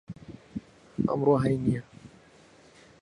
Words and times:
ئەمڕۆ 1.07 1.35
هەینییە. 1.43 1.81